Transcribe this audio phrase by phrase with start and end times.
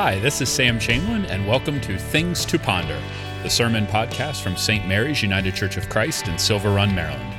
[0.00, 3.02] Hi, this is Sam Chamberlain, and welcome to Things to Ponder,
[3.42, 4.86] the sermon podcast from St.
[4.86, 7.34] Mary's United Church of Christ in Silver Run, Maryland.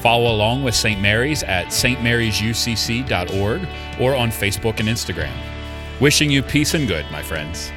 [0.00, 0.98] Follow along with St.
[1.02, 3.68] Mary's at stmarysucc.org
[4.00, 5.36] or on Facebook and Instagram.
[6.00, 7.70] Wishing you peace and good, my friends.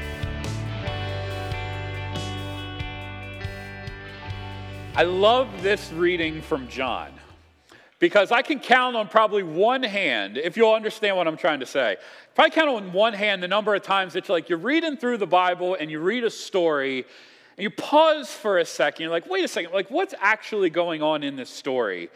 [4.95, 7.11] I love this reading from John
[8.01, 11.67] because I can count on probably one hand, if you'll understand what I'm trying to
[11.67, 11.97] say.
[12.33, 15.19] Probably count on one hand the number of times that you're like, you're reading through
[15.19, 17.05] the Bible and you read a story
[17.57, 19.03] and you pause for a second.
[19.03, 22.09] You're like, wait a second, like, what's actually going on in this story?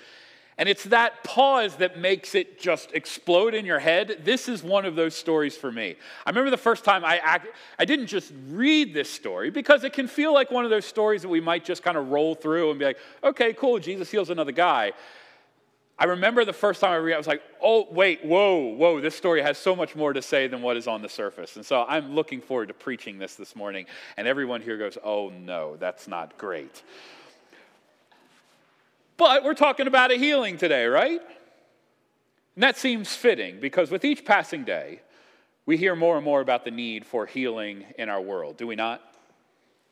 [0.58, 4.22] And it's that pause that makes it just explode in your head.
[4.24, 5.98] This is one of those stories for me.
[6.26, 9.94] I remember the first time I act, I didn't just read this story because it
[9.94, 12.72] can feel like one of those stories that we might just kind of roll through
[12.72, 14.94] and be like, okay, cool, Jesus heals another guy.
[15.98, 19.00] I remember the first time I read it, I was like, oh, wait, whoa, whoa,
[19.00, 21.56] this story has so much more to say than what is on the surface.
[21.56, 23.86] And so I'm looking forward to preaching this this morning.
[24.18, 26.84] And everyone here goes, oh, no, that's not great.
[29.16, 31.22] But we're talking about a healing today, right?
[32.56, 35.00] And that seems fitting because with each passing day,
[35.66, 38.76] we hear more and more about the need for healing in our world, do we
[38.76, 39.02] not?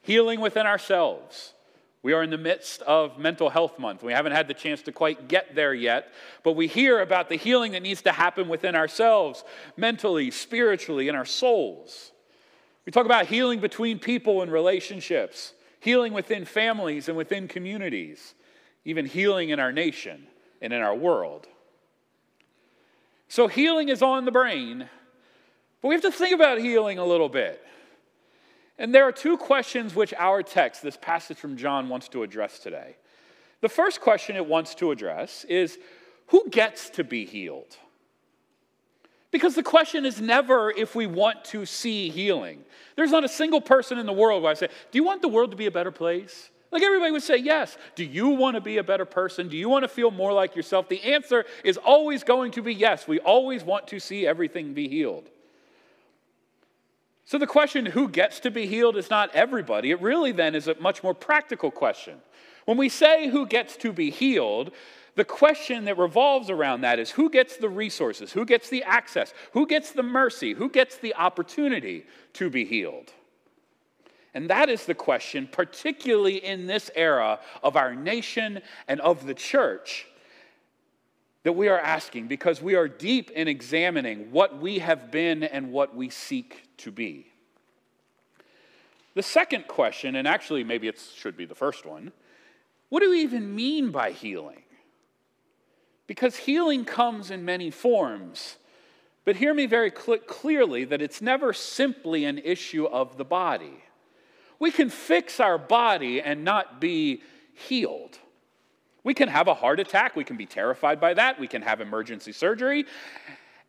[0.01, 1.52] Healing within ourselves
[2.03, 4.03] we are in the midst of Mental Health Month.
[4.03, 6.11] We haven't had the chance to quite get there yet,
[6.43, 9.45] but we hear about the healing that needs to happen within ourselves,
[9.77, 12.11] mentally, spiritually, in our souls.
[12.85, 18.35] We talk about healing between people and relationships, healing within families and within communities,
[18.83, 20.27] even healing in our nation
[20.61, 21.47] and in our world.
[23.29, 24.89] So, healing is on the brain,
[25.81, 27.65] but we have to think about healing a little bit.
[28.83, 32.59] And there are two questions which our text, this passage from John, wants to address
[32.59, 32.97] today.
[33.61, 35.79] The first question it wants to address is
[36.27, 37.77] who gets to be healed?
[39.31, 42.59] Because the question is never if we want to see healing.
[42.97, 45.29] There's not a single person in the world where I say, Do you want the
[45.29, 46.49] world to be a better place?
[46.69, 47.77] Like everybody would say, Yes.
[47.95, 49.47] Do you want to be a better person?
[49.47, 50.89] Do you want to feel more like yourself?
[50.89, 53.07] The answer is always going to be yes.
[53.07, 55.29] We always want to see everything be healed.
[57.25, 59.91] So the question, who gets to be healed, is not everybody.
[59.91, 62.19] It really then is a much more practical question.
[62.65, 64.71] When we say who gets to be healed,
[65.15, 69.33] the question that revolves around that is who gets the resources, who gets the access,
[69.51, 73.13] who gets the mercy, who gets the opportunity to be healed?
[74.33, 79.35] And that is the question, particularly in this era of our nation and of the
[79.35, 80.07] church,
[81.43, 85.71] that we are asking because we are deep in examining what we have been and
[85.71, 87.27] what we seek to be.
[89.13, 92.11] The second question, and actually maybe it should be the first one,
[92.89, 94.63] what do we even mean by healing?
[96.07, 98.57] Because healing comes in many forms.
[99.25, 103.83] But hear me very cl- clearly that it's never simply an issue of the body.
[104.59, 107.21] We can fix our body and not be
[107.53, 108.17] healed.
[109.03, 110.15] We can have a heart attack.
[110.15, 111.39] We can be terrified by that.
[111.39, 112.85] We can have emergency surgery.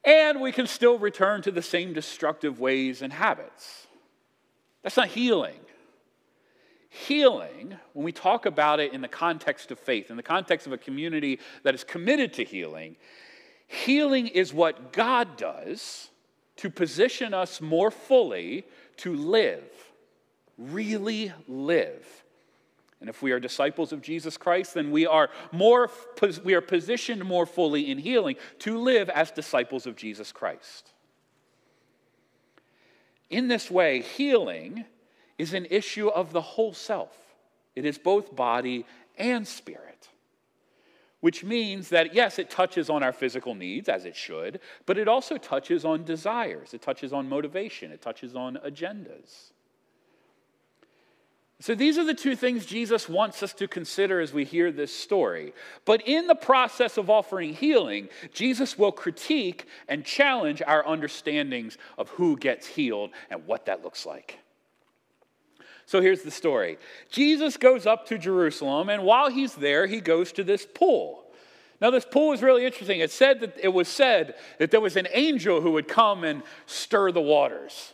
[0.04, 3.86] And we can still return to the same destructive ways and habits.
[4.82, 5.58] That's not healing.
[6.88, 10.72] Healing, when we talk about it in the context of faith, in the context of
[10.72, 12.96] a community that is committed to healing,
[13.66, 16.10] healing is what God does
[16.56, 18.64] to position us more fully
[18.98, 19.64] to live,
[20.56, 22.23] really live
[23.04, 25.90] and if we are disciples of Jesus Christ, then we are more
[26.42, 30.90] we are positioned more fully in healing to live as disciples of Jesus Christ.
[33.28, 34.86] In this way, healing
[35.36, 37.14] is an issue of the whole self.
[37.76, 38.86] It is both body
[39.18, 40.08] and spirit.
[41.20, 45.08] Which means that, yes, it touches on our physical needs, as it should, but it
[45.08, 49.50] also touches on desires, it touches on motivation, it touches on agendas.
[51.60, 54.94] So, these are the two things Jesus wants us to consider as we hear this
[54.94, 55.54] story.
[55.84, 62.08] But in the process of offering healing, Jesus will critique and challenge our understandings of
[62.10, 64.40] who gets healed and what that looks like.
[65.86, 66.76] So, here's the story
[67.08, 71.24] Jesus goes up to Jerusalem, and while he's there, he goes to this pool.
[71.80, 73.00] Now, this pool is really interesting.
[73.00, 76.42] It said that it was said that there was an angel who would come and
[76.66, 77.92] stir the waters.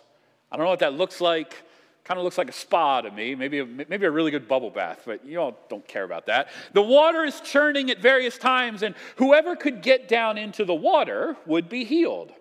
[0.51, 1.57] I don't know what that looks like.
[2.05, 4.71] Kind of looks like a spa to me, maybe a, maybe a really good bubble
[4.71, 6.49] bath, but you all don't care about that.
[6.73, 11.37] The water is churning at various times, and whoever could get down into the water
[11.47, 12.33] would be healed.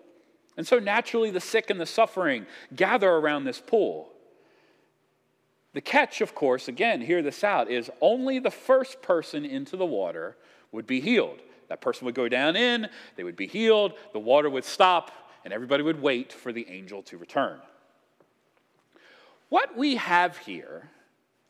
[0.56, 4.10] And so naturally, the sick and the suffering gather around this pool.
[5.72, 9.86] The catch, of course, again, hear this out, is only the first person into the
[9.86, 10.36] water
[10.72, 11.38] would be healed.
[11.68, 15.12] That person would go down in, they would be healed, the water would stop,
[15.44, 17.60] and everybody would wait for the angel to return.
[19.50, 20.88] What we have here,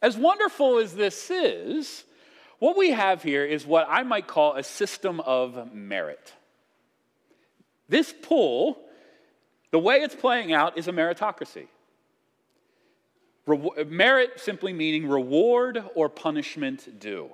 [0.02, 2.05] as wonderful as this is,
[2.58, 6.32] what we have here is what I might call a system of merit.
[7.88, 8.79] This pool,
[9.70, 11.69] the way it's playing out, is a meritocracy.
[13.47, 17.31] Re- merit simply meaning reward or punishment due.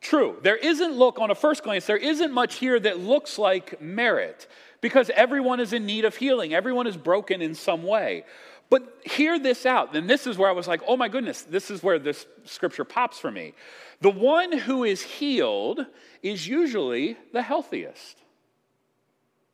[0.00, 3.80] True, there isn't, look, on a first glance, there isn't much here that looks like
[3.80, 4.46] merit
[4.80, 6.54] because everyone is in need of healing.
[6.54, 8.24] Everyone is broken in some way.
[8.68, 9.92] But hear this out.
[9.92, 12.84] Then this is where I was like, oh my goodness, this is where this scripture
[12.84, 13.54] pops for me.
[14.00, 15.86] The one who is healed
[16.22, 18.18] is usually the healthiest.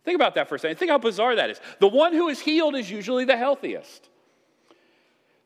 [0.04, 0.78] Think about that for a second.
[0.78, 1.60] Think how bizarre that is.
[1.78, 4.08] The one who is healed is usually the healthiest.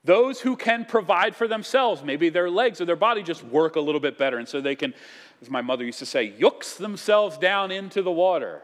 [0.05, 3.81] Those who can provide for themselves, maybe their legs or their body just work a
[3.81, 4.39] little bit better.
[4.39, 4.95] And so they can,
[5.43, 8.63] as my mother used to say, yooks themselves down into the water.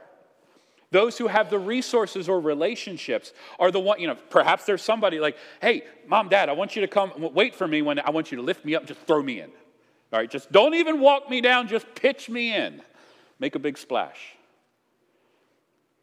[0.92, 5.18] Those who have the resources or relationships are the one, you know, perhaps there's somebody
[5.18, 8.30] like, hey, mom, dad, I want you to come wait for me when I want
[8.30, 9.50] you to lift me up, just throw me in.
[10.12, 12.82] All right, just don't even walk me down, just pitch me in.
[13.38, 14.36] Make a big splash.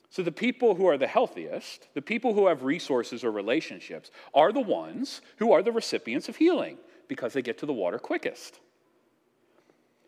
[0.10, 4.52] So, the people who are the healthiest, the people who have resources or relationships, are
[4.52, 8.60] the ones who are the recipients of healing because they get to the water quickest.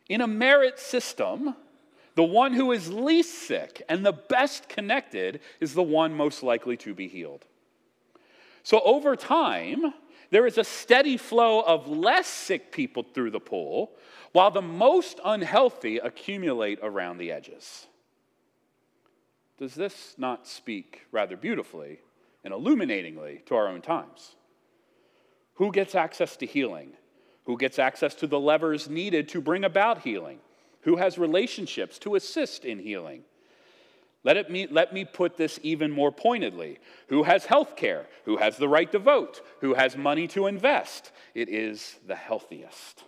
[0.09, 1.55] In a merit system,
[2.15, 6.77] the one who is least sick and the best connected is the one most likely
[6.77, 7.45] to be healed.
[8.63, 9.93] So, over time,
[10.29, 13.91] there is a steady flow of less sick people through the pool,
[14.31, 17.87] while the most unhealthy accumulate around the edges.
[19.57, 21.99] Does this not speak rather beautifully
[22.43, 24.35] and illuminatingly to our own times?
[25.55, 26.93] Who gets access to healing?
[27.45, 30.39] Who gets access to the levers needed to bring about healing?
[30.83, 33.23] Who has relationships to assist in healing.
[34.23, 36.77] Let, it me, let me put this even more pointedly.
[37.07, 38.05] Who has health care?
[38.25, 39.41] Who has the right to vote?
[39.61, 41.11] Who has money to invest?
[41.33, 43.03] It is the healthiest.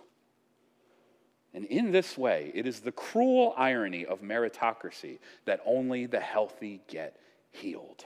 [1.52, 6.80] And in this way, it is the cruel irony of meritocracy that only the healthy
[6.88, 7.16] get
[7.52, 8.04] healed.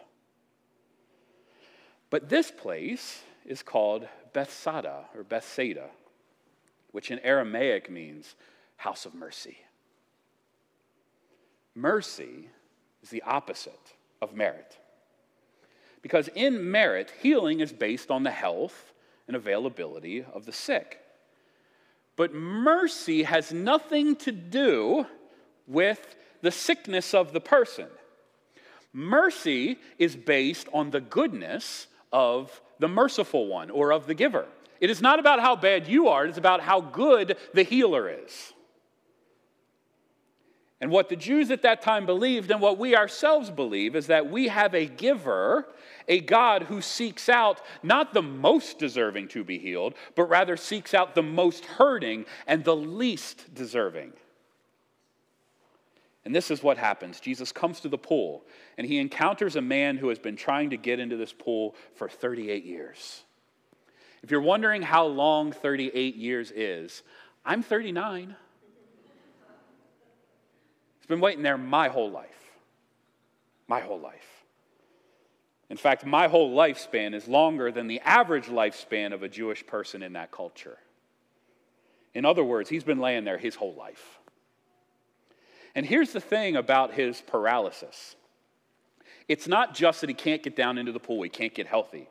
[2.10, 5.88] But this place is called Bethesda or Bethsaida,
[6.92, 8.34] which in Aramaic means
[8.78, 9.58] house of mercy.
[11.74, 12.48] Mercy
[13.02, 13.92] is the opposite
[14.22, 14.78] of merit.
[16.00, 18.92] Because in merit, healing is based on the health
[19.26, 21.00] and availability of the sick.
[22.16, 25.06] But mercy has nothing to do
[25.66, 27.88] with the sickness of the person.
[28.92, 34.46] Mercy is based on the goodness of the merciful one or of the giver.
[34.80, 38.52] It is not about how bad you are, it's about how good the healer is.
[40.80, 44.30] And what the Jews at that time believed, and what we ourselves believe, is that
[44.30, 45.66] we have a giver,
[46.06, 50.94] a God who seeks out not the most deserving to be healed, but rather seeks
[50.94, 54.12] out the most hurting and the least deserving.
[56.24, 58.44] And this is what happens Jesus comes to the pool,
[58.76, 62.08] and he encounters a man who has been trying to get into this pool for
[62.08, 63.24] 38 years.
[64.22, 67.02] If you're wondering how long 38 years is,
[67.44, 68.36] I'm 39
[71.08, 72.28] been waiting there my whole life.
[73.66, 74.44] My whole life.
[75.70, 80.02] In fact, my whole lifespan is longer than the average lifespan of a Jewish person
[80.02, 80.78] in that culture.
[82.14, 84.18] In other words, he's been laying there his whole life.
[85.74, 88.16] And here's the thing about his paralysis
[89.28, 92.08] it's not just that he can't get down into the pool, he can't get healthy.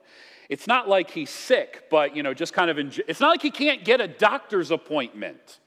[0.50, 3.42] It's not like he's sick, but, you know, just kind of, enjoy, it's not like
[3.42, 5.60] he can't get a doctor's appointment.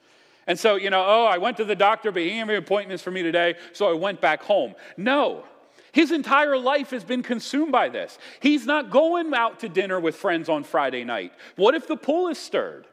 [0.51, 2.59] And so, you know, oh, I went to the doctor, but he didn't have any
[2.59, 4.75] appointments for me today, so I went back home.
[4.97, 5.45] No.
[5.93, 8.19] His entire life has been consumed by this.
[8.41, 11.33] He's not going out to dinner with friends on Friday night.
[11.55, 12.89] What if the pool is stirred?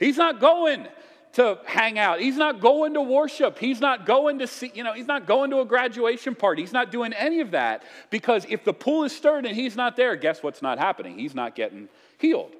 [0.00, 0.88] He's not going
[1.34, 2.18] to hang out.
[2.18, 3.56] He's not going to worship.
[3.60, 6.62] He's not going to see, you know, he's not going to a graduation party.
[6.62, 9.94] He's not doing any of that because if the pool is stirred and he's not
[9.94, 11.20] there, guess what's not happening?
[11.20, 12.56] He's not getting healed.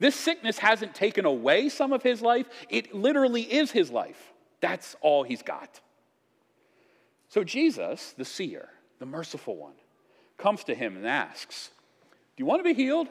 [0.00, 4.32] This sickness hasn't taken away some of his life, it literally is his life.
[4.60, 5.80] That's all he's got.
[7.28, 9.74] So Jesus, the seer, the merciful one,
[10.36, 11.70] comes to him and asks,
[12.36, 13.06] Do you want to be healed?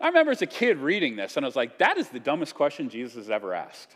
[0.00, 2.56] I remember as a kid reading this, and I was like, that is the dumbest
[2.56, 3.94] question Jesus has ever asked.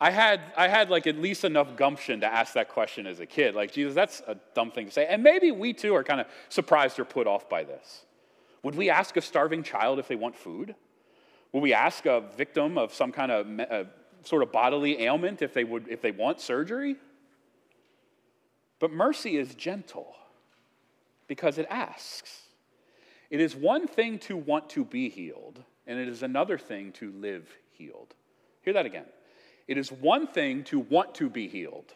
[0.00, 3.26] I had, I had like at least enough gumption to ask that question as a
[3.26, 3.56] kid.
[3.56, 5.06] Like, Jesus, that's a dumb thing to say.
[5.06, 8.04] And maybe we too are kind of surprised or put off by this.
[8.62, 10.74] Would we ask a starving child if they want food?
[11.52, 13.84] Would we ask a victim of some kind of uh,
[14.24, 16.96] sort of bodily ailment if they, would, if they want surgery?
[18.78, 20.16] But mercy is gentle
[21.26, 22.42] because it asks.
[23.30, 27.12] It is one thing to want to be healed, and it is another thing to
[27.12, 28.14] live healed.
[28.62, 29.06] Hear that again.
[29.66, 31.94] It is one thing to want to be healed,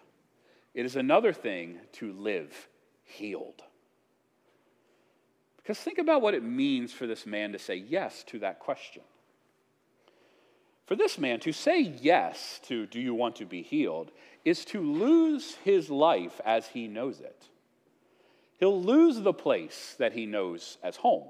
[0.74, 2.68] it is another thing to live
[3.04, 3.62] healed.
[5.66, 9.02] Because think about what it means for this man to say yes to that question.
[10.86, 14.12] For this man to say yes to, do you want to be healed,
[14.44, 17.48] is to lose his life as he knows it.
[18.60, 21.24] He'll lose the place that he knows as home.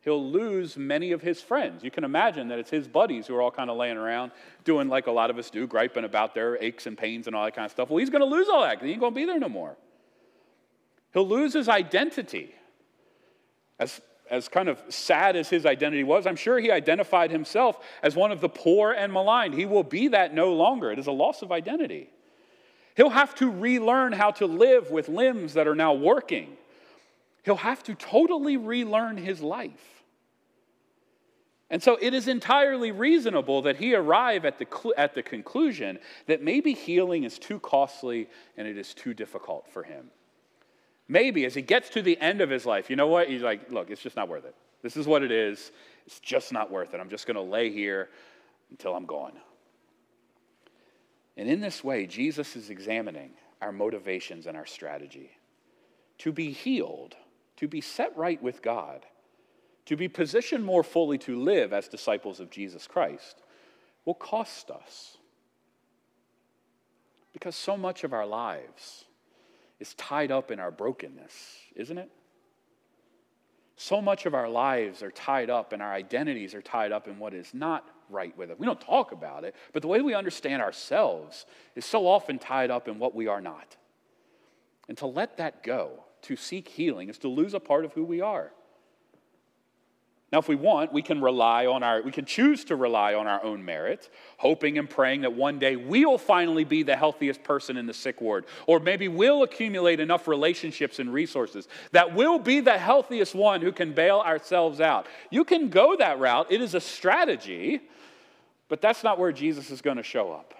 [0.00, 1.84] He'll lose many of his friends.
[1.84, 4.32] You can imagine that it's his buddies who are all kind of laying around
[4.64, 7.44] doing like a lot of us do, griping about their aches and pains and all
[7.44, 7.90] that kind of stuff.
[7.90, 9.50] Well, he's going to lose all that because he ain't going to be there no
[9.50, 9.76] more.
[11.12, 12.54] He'll lose his identity.
[13.78, 18.16] As, as kind of sad as his identity was, I'm sure he identified himself as
[18.16, 19.54] one of the poor and maligned.
[19.54, 20.90] He will be that no longer.
[20.90, 22.10] It is a loss of identity.
[22.96, 26.56] He'll have to relearn how to live with limbs that are now working.
[27.44, 29.96] He'll have to totally relearn his life.
[31.68, 34.66] And so it is entirely reasonable that he arrive at the,
[34.96, 39.82] at the conclusion that maybe healing is too costly and it is too difficult for
[39.82, 40.10] him.
[41.08, 43.28] Maybe as he gets to the end of his life, you know what?
[43.28, 44.54] He's like, look, it's just not worth it.
[44.82, 45.70] This is what it is.
[46.06, 47.00] It's just not worth it.
[47.00, 48.08] I'm just going to lay here
[48.70, 49.32] until I'm gone.
[51.36, 55.30] And in this way, Jesus is examining our motivations and our strategy.
[56.18, 57.14] To be healed,
[57.56, 59.04] to be set right with God,
[59.86, 63.42] to be positioned more fully to live as disciples of Jesus Christ
[64.04, 65.18] will cost us.
[67.32, 69.04] Because so much of our lives
[69.80, 71.32] is tied up in our brokenness,
[71.74, 72.10] isn't it?
[73.76, 77.18] So much of our lives are tied up and our identities are tied up in
[77.18, 78.58] what is not right with us.
[78.58, 82.70] We don't talk about it, but the way we understand ourselves is so often tied
[82.70, 83.76] up in what we are not.
[84.88, 88.04] And to let that go, to seek healing, is to lose a part of who
[88.04, 88.52] we are.
[90.32, 93.28] Now, if we want, we can rely on our, we can choose to rely on
[93.28, 97.76] our own merit, hoping and praying that one day we'll finally be the healthiest person
[97.76, 98.44] in the sick ward.
[98.66, 103.70] Or maybe we'll accumulate enough relationships and resources that we'll be the healthiest one who
[103.70, 105.06] can bail ourselves out.
[105.30, 106.50] You can go that route.
[106.50, 107.82] It is a strategy,
[108.68, 110.54] but that's not where Jesus is going to show up.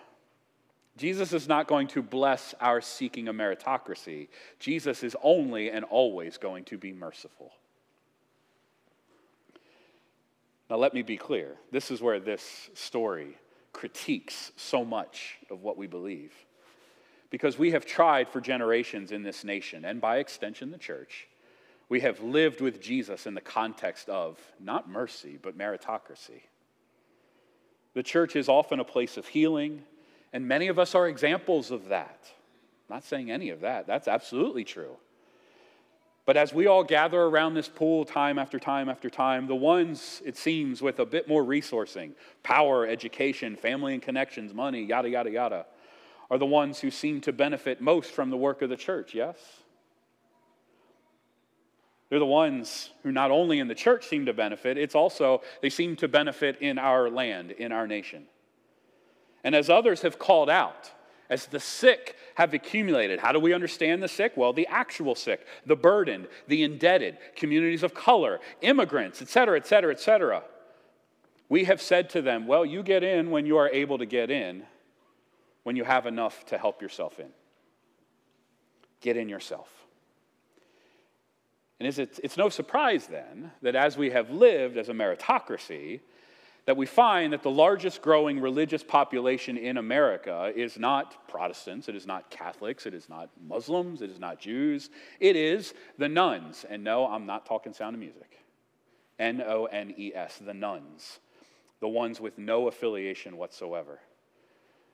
[0.96, 4.28] Jesus is not going to bless our seeking a meritocracy.
[4.60, 7.52] Jesus is only and always going to be merciful.
[10.68, 11.56] Now, let me be clear.
[11.70, 13.36] This is where this story
[13.72, 16.32] critiques so much of what we believe.
[17.30, 21.28] Because we have tried for generations in this nation, and by extension, the church,
[21.88, 26.42] we have lived with Jesus in the context of not mercy, but meritocracy.
[27.94, 29.82] The church is often a place of healing,
[30.32, 32.20] and many of us are examples of that.
[32.88, 34.96] I'm not saying any of that, that's absolutely true.
[36.26, 40.20] But as we all gather around this pool time after time after time, the ones,
[40.24, 45.30] it seems, with a bit more resourcing, power, education, family and connections, money, yada, yada,
[45.30, 45.66] yada,
[46.28, 49.36] are the ones who seem to benefit most from the work of the church, yes?
[52.08, 55.70] They're the ones who not only in the church seem to benefit, it's also, they
[55.70, 58.26] seem to benefit in our land, in our nation.
[59.44, 60.90] And as others have called out,
[61.28, 63.20] as the sick have accumulated.
[63.20, 64.32] How do we understand the sick?
[64.36, 69.66] Well, the actual sick, the burdened, the indebted, communities of color, immigrants, et cetera, et
[69.66, 70.42] cetera, et cetera.
[71.48, 74.30] We have said to them, well, you get in when you are able to get
[74.30, 74.64] in,
[75.62, 77.28] when you have enough to help yourself in.
[79.00, 79.68] Get in yourself.
[81.78, 86.00] And it's no surprise then that as we have lived as a meritocracy,
[86.66, 91.94] that we find that the largest growing religious population in America is not Protestants, it
[91.94, 96.66] is not Catholics, it is not Muslims, it is not Jews, it is the nones.
[96.68, 98.38] And no, I'm not talking sound of music.
[99.18, 101.20] N O N E S, the nones,
[101.80, 104.00] the ones with no affiliation whatsoever.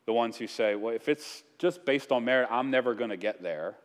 [0.04, 3.16] The ones who say, well, if it's just based on merit, I'm never going to
[3.16, 3.76] get there.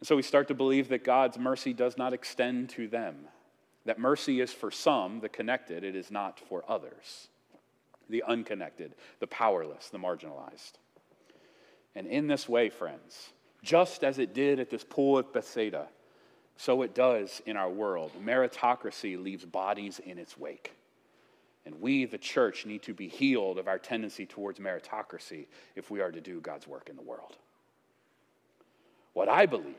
[0.00, 3.28] And so we start to believe that God's mercy does not extend to them.
[3.86, 7.28] That mercy is for some, the connected, it is not for others,
[8.08, 10.72] the unconnected, the powerless, the marginalized.
[11.94, 13.30] And in this way, friends,
[13.62, 15.88] just as it did at this pool of Bethsaida,
[16.60, 18.12] so it does in our world.
[18.22, 20.74] Meritocracy leaves bodies in its wake.
[21.64, 26.02] And we, the church, need to be healed of our tendency towards meritocracy if we
[26.02, 27.38] are to do God's work in the world.
[29.14, 29.74] What I believe,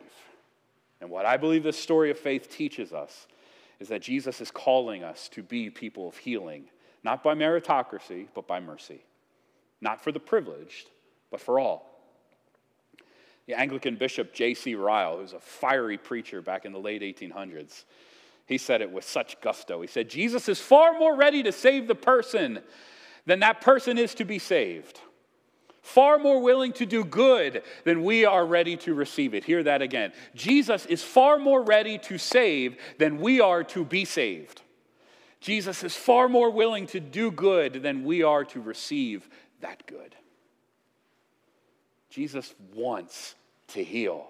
[1.00, 3.28] and what I believe this story of faith teaches us,
[3.82, 6.66] is that Jesus is calling us to be people of healing,
[7.04, 9.04] not by meritocracy, but by mercy.
[9.82, 10.92] Not for the privileged,
[11.32, 11.90] but for all.
[13.48, 14.76] The Anglican bishop J.C.
[14.76, 17.86] Ryle, who's a fiery preacher back in the late 1800s,
[18.46, 19.82] He said it with such gusto.
[19.82, 22.60] He said, Jesus is far more ready to save the person
[23.26, 25.00] than that person is to be saved.
[25.82, 29.44] Far more willing to do good than we are ready to receive it.
[29.44, 30.14] Hear that again.
[30.36, 34.62] Jesus is far more ready to save than we are to be saved.
[35.40, 39.28] Jesus is far more willing to do good than we are to receive
[39.62, 40.16] that good.
[42.12, 43.34] Jesus wants
[43.70, 44.30] to heal.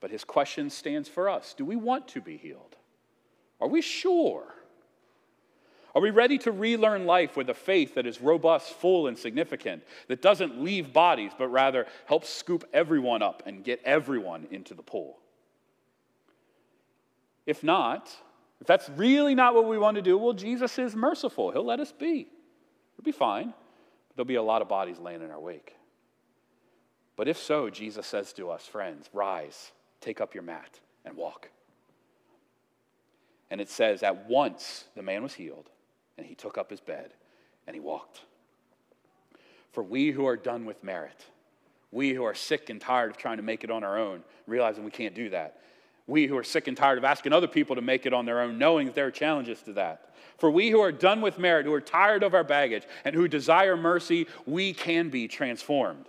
[0.00, 2.74] But his question stands for us Do we want to be healed?
[3.60, 4.54] Are we sure?
[5.94, 9.82] Are we ready to relearn life with a faith that is robust, full, and significant,
[10.06, 14.82] that doesn't leave bodies, but rather helps scoop everyone up and get everyone into the
[14.82, 15.18] pool?
[17.44, 18.08] If not,
[18.60, 21.50] if that's really not what we want to do, well, Jesus is merciful.
[21.50, 22.28] He'll let us be.
[22.94, 23.46] It'll be fine.
[23.46, 25.74] But there'll be a lot of bodies laying in our wake.
[27.16, 31.50] But if so, Jesus says to us, friends, rise, take up your mat, and walk.
[33.50, 35.68] And it says, at once the man was healed
[36.20, 37.14] and he took up his bed
[37.66, 38.20] and he walked.
[39.72, 41.24] For we who are done with merit,
[41.90, 44.84] we who are sick and tired of trying to make it on our own, realizing
[44.84, 45.60] we can't do that,
[46.06, 48.40] we who are sick and tired of asking other people to make it on their
[48.40, 50.14] own, knowing that there are challenges to that.
[50.36, 53.28] For we who are done with merit, who are tired of our baggage, and who
[53.28, 56.06] desire mercy, we can be transformed.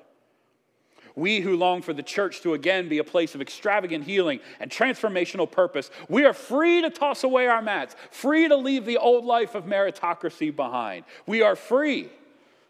[1.16, 4.72] We who long for the church to again be a place of extravagant healing and
[4.72, 9.26] transformational purpose, we are free to toss away our mats, free to leave the old
[9.26, 11.06] life of meritocracy behind.
[11.26, 12.10] We are free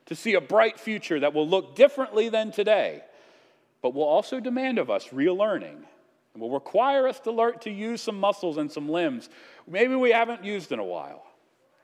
[0.08, 3.04] to see a bright future that will look differently than today,
[3.82, 5.84] but will also demand of us real learning
[6.34, 9.30] and will require us to learn to use some muscles and some limbs
[9.68, 11.24] maybe we haven't used in a while.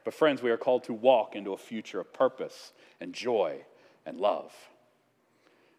[0.04, 2.72] But, friends, we are called to walk into a future of purpose
[3.02, 3.58] and joy
[4.06, 4.54] and love.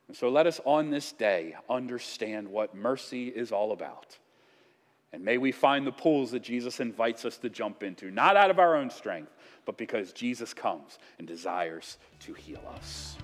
[0.09, 4.19] And so let us on this day understand what mercy is all about.
[5.13, 8.51] And may we find the pools that Jesus invites us to jump into, not out
[8.51, 9.33] of our own strength,
[9.65, 13.17] but because Jesus comes and desires to heal us.